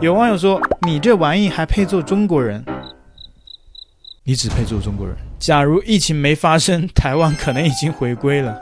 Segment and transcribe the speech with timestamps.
[0.00, 2.64] 有网友说：“你这玩意还配做中国人？
[4.24, 5.14] 你只配做中国人。
[5.38, 8.58] 假如疫情没发生，台湾可能已经回归了。”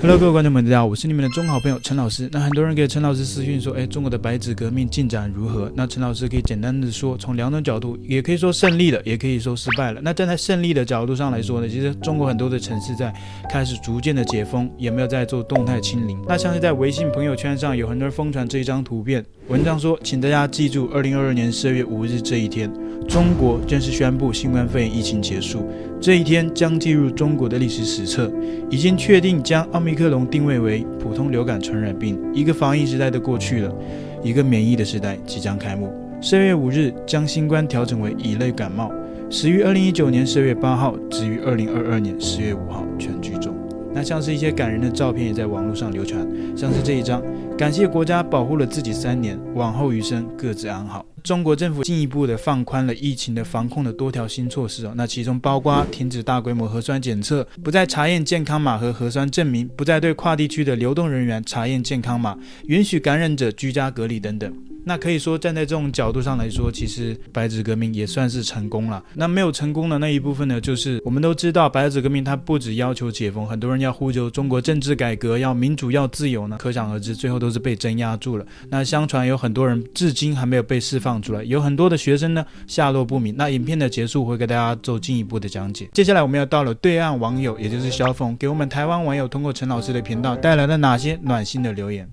[0.00, 2.28] Hello，各位观众们，大家好，我是你们的中好朋友陈老师。
[2.30, 5.72] 那很多人给陈老师私讯说，哎，中国的白纸革命进展如何？
[5.74, 10.00] 那陈老师可以简单的说，从两种角度，也可以说胜利了，也可以说失败了。
[10.00, 13.12] 那站在胜利的角度上来说呢，其实中国很多的城市在
[13.50, 16.16] 开始逐渐的解封，也没有在做动态清零。
[16.28, 22.72] 那像是在微信朋友圈上，有很多人疯传这一张图片，文章说，请大家记住，二零二二年十二月五日这一天，
[23.08, 25.66] 中国正式宣布新冠肺炎疫情结束。
[25.98, 28.30] 这一天将进入中国的历史史册，
[28.70, 32.16] 已经确定将奥密克戎定位为普通流感传染病。
[32.34, 33.74] 一个防疫时代的过去了，
[34.22, 35.90] 一个免疫的时代即将开幕。
[36.20, 38.92] 十月五日将新冠调整为乙类感冒，
[39.30, 43.54] 始于二零一九年十月八号，止于二零二二年十月五号，全剧终。
[43.94, 46.24] 那像是一些感人的照片也在网络上流传，
[46.54, 47.22] 像是这一张，
[47.58, 51.04] 感谢国家保护了自己三年，往后余生各自安好。
[51.24, 64.54] 中国政府进一步的放宽了疫情的防控的多条新措施哦，那其中包括停止大规模核酸检测，不再查验健康码和核酸证明，不再对跨地区的流动人员查验健康码，允许感染者居家隔离等等。
[64.84, 69.04] 那可以说，站在这种角度上来说，其实白纸革命也算是成功了。
[69.12, 78.44] 那没有成功的那一部分呢，就是我们都知道，白纸革命它不只要求解封，很多人要呼救中国政治改革，要民主，要自由呢，可想而知，最后都都是被镇压住了。
[78.68, 83.34] 那相传有很多人至今还没有被释放出来，有很多的学生呢下落不明。
[83.36, 85.88] 那影片的结束会给大家做进一步的讲解。
[85.94, 92.06] 接下来我们要到了对岸网友，也就是小峰，给我们台湾网友通过陈老师的频道带来了哪些暖心的留言。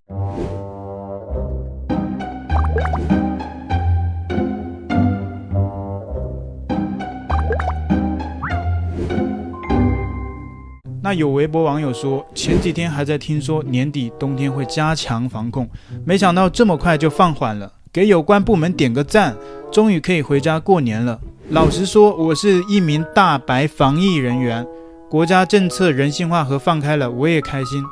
[11.06, 15.70] 那有微博网友说，前几天还在听说年底冬天会加强防控，
[16.04, 19.38] 没想到这么快就放缓了，给有关部门点个赞，
[19.72, 21.20] 终于可以回家过年了。
[21.50, 24.66] 老实说，我是一名大白防疫人员，
[25.08, 27.84] 国家政策人性化和放开了，我也开心。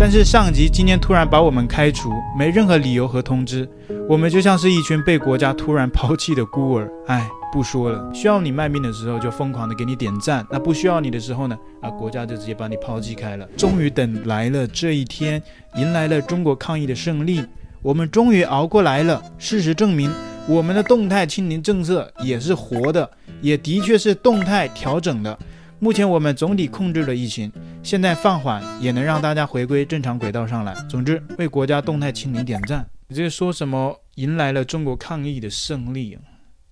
[0.00, 3.68] 但是上级今天突然把我们开除，没任何理由和通知，
[4.08, 7.28] 我们就像是一群被国家突然抛弃的孤儿，唉。
[7.50, 11.58] 不说了，需要你卖命的时候就疯狂的给你点赞，那不需要你的时候呢？
[11.80, 13.48] 啊，国家就直接把你抛弃开了。
[13.56, 15.42] 终于等来了这一天，
[15.74, 17.42] 迎来了中国抗疫的胜利，
[17.80, 19.22] 我们终于熬过来了。
[19.38, 20.10] 事实证明，
[20.46, 23.10] 我们的动态清零政策也是活的，
[23.40, 25.38] 也的确是动态调整的。
[25.78, 27.50] 目前我们总体控制了疫情，
[27.88, 30.74] 现在放缓也能让大家回归正常轨道上来。
[30.90, 32.86] 总之，为国家动态清零点赞。
[33.06, 33.98] 你这说什么？
[34.16, 36.18] 迎来了中国抗疫的胜利？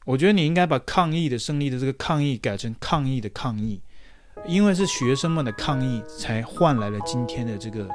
[0.05, 3.81] 我觉得你应该把抗疫的胜利的这个抗议改成抗议的抗议，
[4.47, 7.89] 因为是学生们的抗议才换来了今天的这个。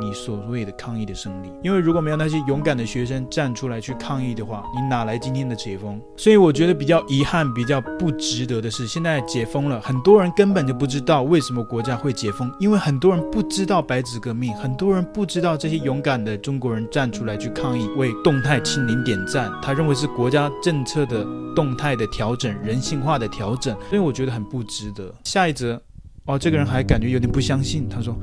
[0.00, 6.00] 你所谓的抗议的胜利，因为如果没有那些勇敢的学生站出来去抗议的话，你哪来今天的解封？
[6.16, 25.14] 所以我觉得比较遗憾、比较不值得的是，现在解封了，很多人根本就不知道为什么国家会解封，因为很多人不知道白纸革命，很多人不知道这些勇敢的中国人站出来去抗议，为动态清零点赞，他认为是国家政策的动态的调整、人性化的调整，所以我觉得很不值得。
[25.24, 25.80] 下一则，
[26.26, 28.16] 哦，这个人还感觉有点不相信，他说：“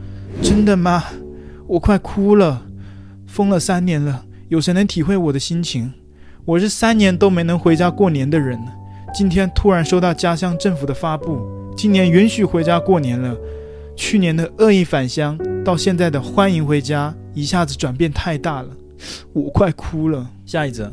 [0.44, 1.04] 真的吗？”
[1.72, 2.64] 我快哭了，
[3.26, 5.94] 封了三年了，有谁能体会我的心情？
[6.44, 8.60] 我是三年都没能回家过年的人，
[9.14, 11.40] 今天突然收到家乡政府的发布，
[11.78, 13.38] 今年允许回家过年了。
[13.96, 18.68] 去年的恶意返乡，到现在的欢迎回家，一下子转变太大了，
[19.32, 20.30] 我快哭了。
[20.46, 20.92] 下一则，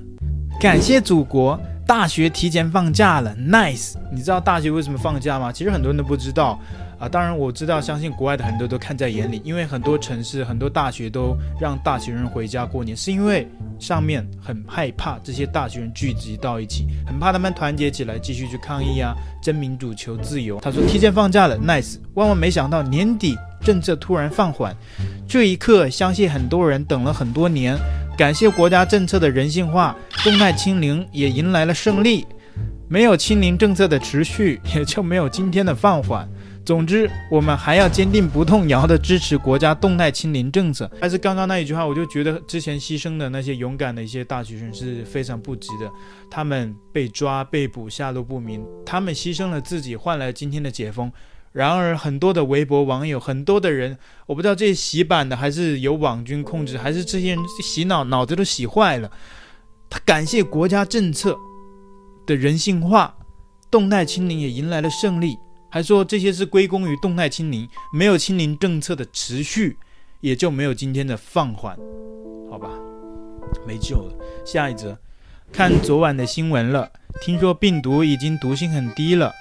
[0.61, 3.95] 感谢祖国，大学提前放假了，nice。
[4.13, 5.51] 你知道大学为什么放假吗？
[5.51, 6.57] 其实很多人都不知道。
[6.99, 13.47] 啊，当然我知道，相信国外的很多都看在眼里，因为很多城市、很多大学都让大学生回家过年，是因为
[13.79, 20.59] 上面很害怕这些大学生聚集到一起，很怕他们团结起来继续去抗议啊，争民主、求自由。
[20.61, 21.99] 他说提前放假了，nice。
[22.15, 24.77] 万万没想到年底政策突然放缓，
[25.29, 27.79] 这一刻相信很多人等了很多年，
[28.17, 29.95] 感谢国家政策的人性化，
[30.25, 32.27] 动态清零也迎来了胜利。
[32.91, 36.27] 没有清零政策的持续，也就没有今天的放缓。
[36.69, 40.91] 总之，我们还要坚定不动摇地支持国家动态清零政策。
[41.01, 45.91] 还是刚刚那一句话，我就觉得之前牺牲的那些勇敢的一些大学生是非常不值的。
[46.31, 51.11] 他们被抓、被捕、下落不明，他们牺牲了自己，换来今天的解封。
[51.53, 59.11] 然而，很多的微博网友，很多的人，我不知道这些洗版的还是由网军控制，还是这些人洗脑脑子都洗坏了。
[59.89, 61.35] 他感谢国家政策
[62.27, 63.15] 的人性化。
[63.71, 65.37] 动态清零也迎来了胜利，
[65.71, 69.77] 还说这些是归功于动态清零，没有清零政策的持续，
[70.21, 71.77] 也就没有今天的放缓。
[72.51, 72.71] 好吧，
[73.67, 74.15] 没救了。
[74.45, 74.97] 下一则，
[75.53, 79.35] 看昨晚的新闻了，听说病毒已经毒性很低了，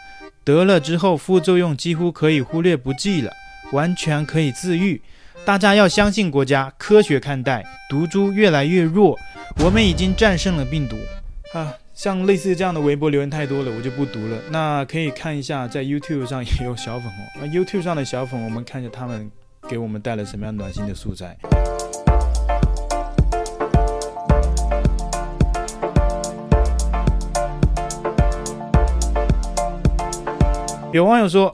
[0.43, 3.31] 得了之后副作用几乎可以忽略不计了，
[3.71, 5.01] 完全可以自愈。
[5.45, 9.17] 大家要相信国家，科学看待，毒株越来越弱，
[9.63, 10.97] 我们已经战胜了病毒。
[11.53, 14.37] 啊，像类似这样的微博留言太多了，我就不读了。
[14.51, 17.25] 那可以看一下，在 YouTube 上也有小粉红。
[17.41, 19.31] 那 YouTube 上的小粉，我们看一下他们
[19.67, 21.35] 给我们带来什么样暖心的素材。
[30.93, 31.51] 有网友说：“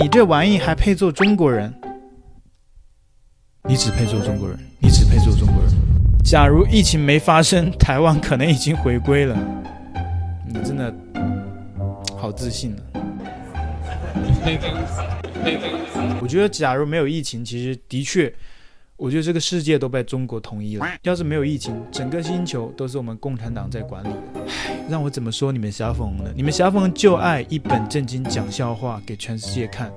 [0.00, 1.70] 你这玩意还配做中国人？”
[3.68, 5.91] 你只配做中国人，你只配做中国人。
[6.24, 9.36] 假如疫情没发生，台湾可能已经回归了。
[10.46, 10.94] 你真的
[12.16, 12.80] 好自信啊！
[16.20, 18.32] 我觉得，假如没有疫情，其实的确。
[18.96, 20.86] 我觉得这个世界都被中国统一了。
[21.02, 24.16] 要是没有疫情，整个星球都是我们共产党在管理的。
[24.92, 26.24] 让我怎么说你们小粉红呢？
[26.36, 29.90] 你们小粉红就爱一本正经讲笑话给全世界看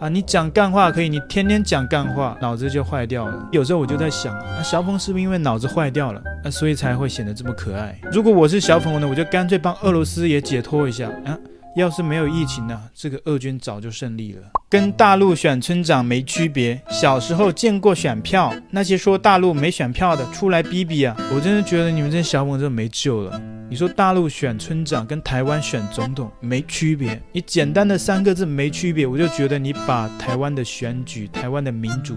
[0.00, 0.08] 啊！
[0.08, 3.48] 你讲干话可以，你天天讲干话，脑子就坏掉了。
[3.52, 7.96] 有时候我就在想，啊，小粉红是不是因为脑子坏掉了，啊，所以才会显得这么可爱？
[8.10, 11.38] 如果我是小粉红呢，我就干脆帮俄罗斯也解脱一下啊！
[11.76, 14.42] 要是没有疫情呢，这个俄军早就胜利了。
[14.68, 16.82] 跟大陆选村长没区别。
[16.90, 21.16] 小时候见过选票，那些说大陆没选票的，出来逼逼啊！
[21.32, 23.40] 我真的觉得你们这些小粉真的没救了。
[23.70, 32.16] 你说大陆选村长跟台湾选总统没区别，你简单的三个字没区别，我就觉得你把台湾的选举、台湾的民主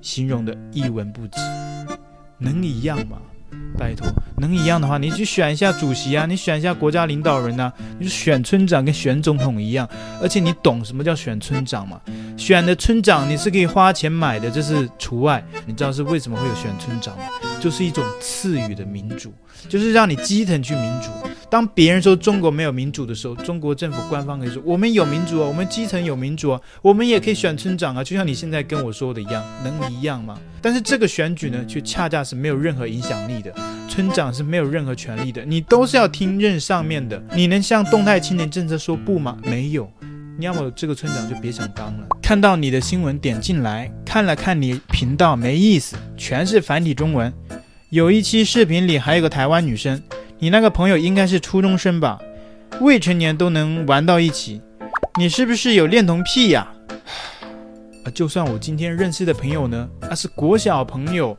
[0.00, 1.40] 形容的一文不值，
[2.38, 3.18] 能一样吗？
[3.76, 4.06] 拜托，
[4.38, 9.88] 能一样的话，你去选一下主席啊，你选一下国家领导人呐、啊，你就选村长跟选总统一样，
[10.22, 12.00] 而且你懂什么叫选村长吗？
[12.36, 15.44] 选的村长你是可以花钱买的，这是除外。
[15.66, 17.24] 你知道是为什么会有选村长吗？
[17.62, 19.32] 就是一种赐予的民主，
[19.68, 21.10] 就是让你基层去民主。
[21.48, 30.36] 当别人说中国没有民主的时候，中国政府官方可以说我们有民主啊，我们基层有民主啊，我们也可以选村长啊，就像你现在跟我说的一样，能一样吗？
[30.60, 33.54] 但是这个选举呢，却恰恰是没有任何影响力的，
[33.88, 37.22] 村长是没有任何权利的，你都是要听任上面的。
[37.32, 39.38] 你能向动态青年政策说不吗？
[39.44, 39.88] 没有，
[40.38, 42.06] 你要么这个村长就别想当了。
[42.22, 47.32] 看到你的新闻点进来，看了看你频道没意思，全是繁体中文，
[47.90, 50.02] 有一期视频里还有个台湾女生。
[50.38, 52.18] 你那个朋友应该是初中生吧？
[52.80, 54.60] 未成年都能玩到一起，
[55.18, 56.66] 你是不是有恋童癖呀？
[58.04, 61.36] 啊，就算我今天认识的朋友呢，那是国小朋友，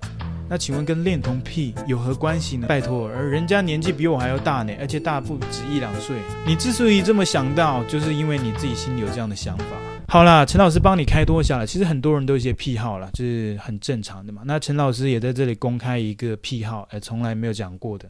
[0.53, 2.67] 那请问跟恋童癖有何关系呢？
[2.67, 6.15] 拜托，而人家年纪比我还要大呢，而且大不止一两岁。
[6.45, 9.65] 你之所以这么想到，就是因为你自己心里有这样的想法。
[10.07, 11.65] 好啦，陈老师帮你开脱下来。
[11.65, 14.43] 其实很多人都有一些癖好啦，就是很正常的嘛。
[14.45, 18.07] 那陈老师也在这里公开一个癖好，哎，从来没有讲过的。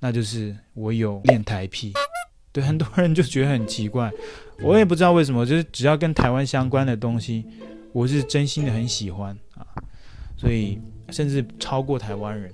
[0.00, 1.92] 那就是我有恋台癖，
[2.52, 4.10] 对很多人就觉得很奇怪，
[4.62, 7.44] 我也不知道为什么，就是只要跟台湾相关的东西，
[7.92, 9.66] 我是真心的很喜欢啊，
[10.38, 10.80] 所以
[11.12, 12.50] 甚至超过台湾人，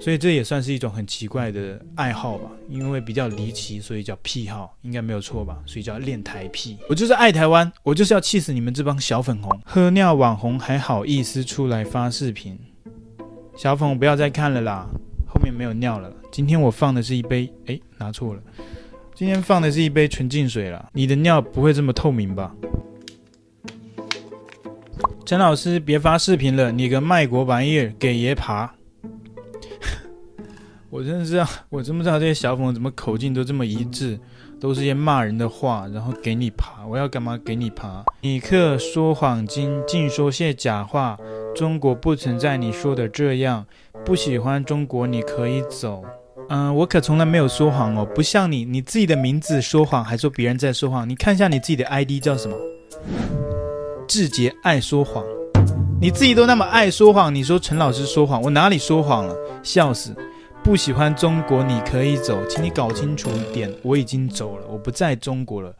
[0.00, 6.78] 所以这也算是一种很奇怪的爱好吧，因为比较离奇，所以叫癖好，应该没有错吧，所以叫恋台癖。
[6.88, 12.58] 我就是爱台湾，我就是要气死你们这帮小粉红，喝尿网红还好意思出来发视频，
[13.56, 14.88] 小粉红不要再看了啦。
[15.26, 16.12] 后面没有尿了。
[16.30, 18.42] 今天我放的是一杯，哎，拿错了。
[19.16, 20.88] 今天放的是一杯纯净水了。
[20.92, 22.54] 你的尿不会这么透明吧？
[25.24, 28.70] 陈老师，别发视频了，你个卖国玩意儿，给爷爬！
[30.90, 34.20] 我真的是，我真不知道这些小粉怎么口径都这么一致，
[34.60, 38.04] 都是些骂人的话，然后给你爬，我要干嘛给你爬？
[38.20, 41.18] 你克说谎精，尽说些假话。
[41.54, 43.64] 中国不存在你说的这样。
[44.04, 46.04] 不喜欢中国，你可以走。
[46.50, 51.08] 嗯、我可从来没有说谎哦，不像你，你自己的名字说谎，还说别人在说谎。
[51.08, 52.54] 你看一下你自己的 ID 叫什么？
[54.06, 55.24] 志杰爱说谎。
[56.00, 59.34] 你自己都那么爱说谎，你说陈老师说谎，我哪里说谎了？
[59.62, 60.14] 笑死！
[60.62, 65.74] 不喜欢中国，你可以走，请你搞清楚一点，我已经走了，我不在中国了。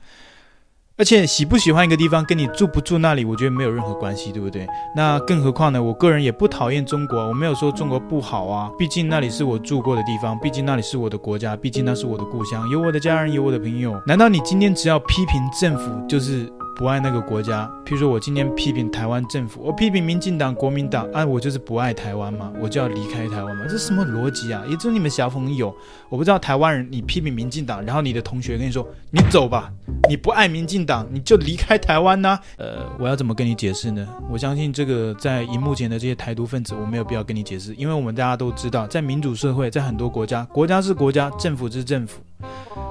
[0.96, 4.66] 而且喜不喜欢一个地方，跟你住不住那里，我觉得没有任何关系，对不对？
[4.94, 5.82] 那更何况呢？
[5.82, 8.70] 我个人也不讨厌中国，我没有说中国不好啊。
[8.78, 14.00] 毕竟那里是我住过的地方，毕竟那里是我的国家，毕竟那是我的故乡，有我的家人，有我的朋友。
[14.06, 17.70] 难道你今天只要批评政府，就是不爱那个国家。
[17.84, 22.52] 譬如说我今天批评台湾政府，我批评民进党、国民党，啊，我就是不爱台湾嘛？
[22.60, 23.64] 我就要离开台湾嘛？
[23.68, 24.62] 这什么逻辑啊？
[24.68, 25.74] 也只有你们小粉友，
[26.08, 29.70] 我不知道台湾人，你批评民进党，然后你的同学跟你说，你走吧，
[30.08, 32.38] 你不爱民进党，你就离开台湾呢？
[32.56, 34.06] 呃，我要怎么跟你解释呢？
[34.30, 42.20] 我相信这个在荧幕前的这些台独分子，我没有必要跟你解释，因为我们大家都知道，在民主社会，在很多国家，国家是国家，政府是政府。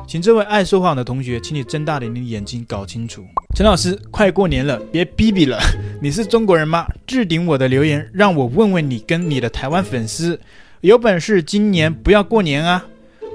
[0.07, 3.23] 请这位爱说谎的同学，请你睁大点你的眼睛，搞清楚。
[3.55, 5.59] 陈老师，快过年了，别逼逼了。
[6.01, 6.87] 你是中国人吗？
[7.05, 10.39] 置顶我的留言，让我问问你跟你的台湾粉丝，
[10.81, 12.83] 有本事今年不要过年啊！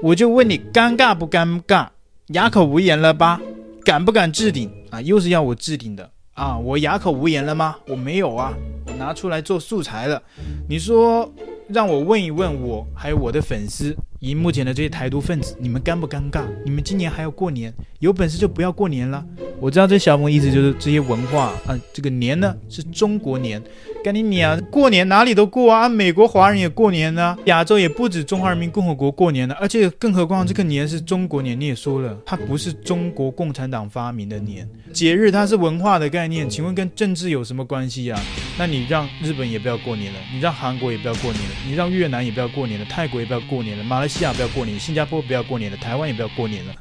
[0.03, 1.87] 我就问你，尴尬不尴尬？
[2.27, 3.39] 哑口无言了吧？
[3.85, 4.99] 敢不敢置顶啊？
[5.01, 6.57] 又是要我置顶的啊？
[6.57, 7.77] 我哑口无言了吗？
[7.87, 8.53] 我没有啊，
[8.87, 10.21] 我拿出来做素材了。
[10.67, 11.33] 你说
[11.69, 13.95] 让我问一问我，还有我的粉丝。
[14.19, 16.43] 以目前的这些台独分子，你们尴不尴尬？
[16.65, 19.25] 你们今年还要过年，有本事就不要过年了。
[19.61, 23.61] 我知道这小朋友意思就是这些文化啊，这个年呢是中国年。
[24.03, 24.59] 干你娘！
[24.71, 38.21] 过年哪里都过啊，美国华人也过年呢，亚洲也不止中华人民共和国过年呢，而且更何况这个年是中国年，你也说了，它不是中国共产党发明的年节日，它是文化的概念，请问跟政治有什么关系啊？
[38.59, 46.75] 那你让日本也不要过年了，你让韩国也不要过年了，你让越南也不要过年了，泰国也不要过年了，马来西亚不要过年，新加坡不要过年了，台湾也不要过年了，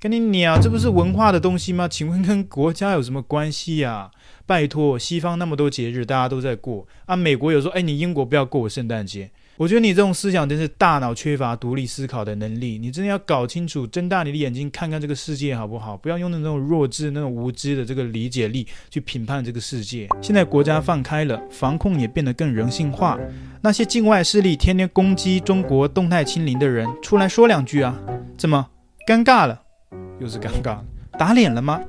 [0.00, 0.60] 跟你鸟！
[0.60, 1.86] 这不是文化的东西吗？
[1.86, 4.10] 请问跟国家有什么关系呀？
[4.46, 7.14] 拜托，西方那么多节日，大家都在过啊。
[7.14, 9.30] 美国有说，哎，你英国不要过我圣诞节。
[9.62, 12.80] 我觉得你这种思想真是大脑缺乏独立思考的能力。
[12.80, 15.96] 你真的要搞清楚，睁大你的眼睛看看这个世界好不好？
[15.96, 20.08] 不要用那种弱智、那种无知的这个理解力去评判这个世界。
[20.20, 23.16] 现在国家放开了，防控也变得更人性化。
[23.60, 27.96] 那些境外势力天天攻击中国、动态清零的人，出来说两句啊？
[28.36, 28.66] 怎么
[29.06, 29.62] 尴尬了？
[30.18, 30.78] 又是尴尬？
[31.16, 31.80] 打脸了吗？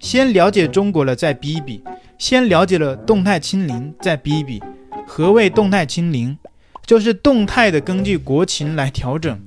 [0.00, 1.82] 先了解中国了再比比。
[2.16, 4.62] 先了解了动态清零，再比一比，
[5.06, 6.34] 何谓动态清零？
[6.88, 9.38] 就是动态的根据国情来调整，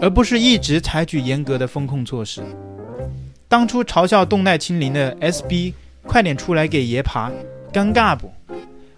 [0.00, 2.42] 而不是一直采取严格的风控措施。
[3.46, 7.30] 当初嘲笑动态清零的 SB，快点出来给爷爬，
[7.72, 8.32] 尴尬不？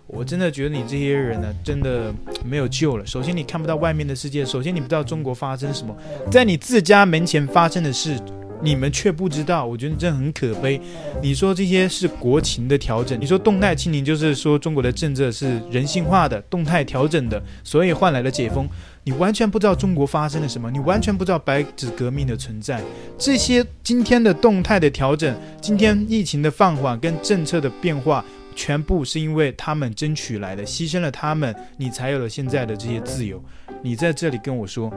[0.07, 2.11] 我真的觉得你这些人呢，真的
[2.43, 3.05] 没有救了。
[3.05, 5.95] 首先你看不到外面的世界，首先你不知道中国发生什么，
[6.31, 8.19] 在你自家门前发生的事。
[8.63, 10.81] 你们却不知道，我觉得这很可悲。
[11.23, 18.69] 你说这些是国情的调整，你说动态清零就是说中国的政策是人性化的、动态调整的，所以换来了解封。
[19.03, 22.83] 你完全不知道中国发生了什么，你完全不知道白纸革命的存在。
[23.17, 28.23] 这些今天的动态的调整，今天疫情的放缓跟政策的变化，
[28.55, 33.43] 全部是因为他们争取来的，牺牲了他们，你才有了现在的这些自由。
[33.83, 34.93] 你在这里跟我说，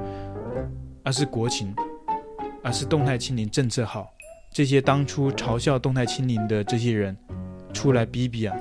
[1.01, 1.73] 而是国情。
[2.63, 4.11] 而是动态清零政策好，
[4.51, 7.15] 这些当初嘲笑动态清零的这些人，
[7.73, 8.55] 出来逼逼啊！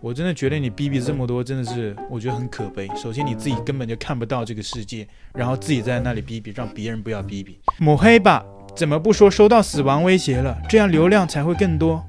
[0.00, 2.88] 我真的觉得你逼逼这么多，真的是我觉得很可悲。
[2.94, 7.58] 首先你自己根本就看不到这个世界，然后自己在那里逼逼，让别人不要逼逼。
[7.78, 8.44] 抹黑吧，
[8.76, 10.56] 怎么不说收到死亡威胁了？
[10.68, 12.04] 这样流量才会更多。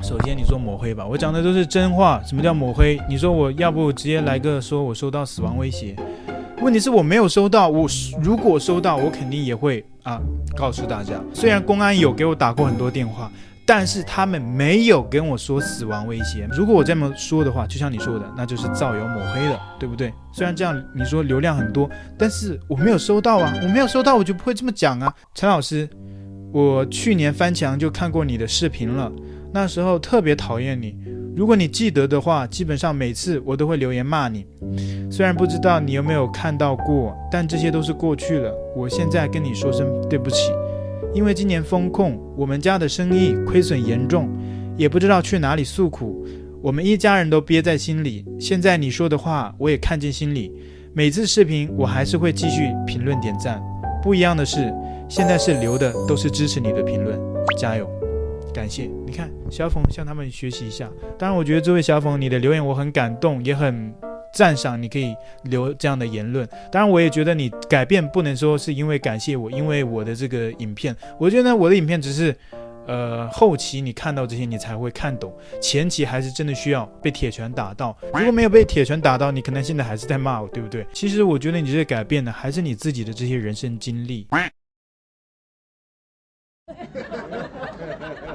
[0.00, 2.22] 首先你说抹黑吧，我讲的都是真话。
[2.22, 3.00] 什么叫抹黑？
[3.08, 5.96] 你说我要不直接来个说我收到死亡威胁？
[6.60, 7.88] 问题是我没有收到，我
[8.20, 10.20] 如果收到，我肯定也会啊
[10.56, 11.14] 告诉大家。
[11.32, 13.30] 虽然公安有给我打过很多电话，
[13.64, 16.48] 但是他们没有跟我说死亡威胁。
[16.52, 20.12] 如果我这么说的话，就像你说的，那就是造谣抹黑了，对不对？
[20.32, 21.88] 虽然这样你说流量很多，
[22.18, 25.14] 但是我没有收到啊，我没有收到，我就不会这么讲啊。
[25.34, 25.88] 陈老师，
[26.52, 29.10] 我去年翻墙就看过你的视频了，
[29.54, 30.96] 那时候特别讨厌你。
[31.38, 34.44] 如果你记得的话，基本上每次我都会留言骂你。
[35.08, 38.52] 虽然不知道你有没有看到过，但这些都是过去了。
[38.74, 40.50] 我现在跟你说声对不起，
[41.14, 44.28] 因为今年风控，我们家的生意亏损严重，
[44.76, 46.26] 也不知道去哪里诉苦，
[46.60, 48.24] 我们一家人都憋在心里。
[48.40, 50.52] 现在你说的话，我也看进心里。
[50.92, 53.62] 每次视频我还是会继续评论点赞。
[54.02, 54.74] 不一样的是，
[55.08, 57.16] 现在是留的都是支持你的评论，
[57.56, 57.88] 加油。
[58.58, 60.90] 感谢，你看小凤向他们学习一下。
[61.16, 63.94] 当然，我觉得这位小凤，你的留言我很感动，也很
[64.34, 64.82] 赞赏。
[64.82, 66.44] 你可以留这样的言论。
[66.72, 70.92] 当然，我也觉得你改变不能说是因为感谢我，因为我的这个影片。
[71.20, 72.36] 我觉得我的影片只是，
[72.88, 77.96] 呃，后期你看到这些你才会看懂，前期还是真的需要被铁拳打到。
[78.12, 80.84] 如果没有被铁拳打到，你可能现在还是在骂我，对不对？
[80.92, 84.26] 其实我觉得你这些改变的还是你自己的这些人生经历。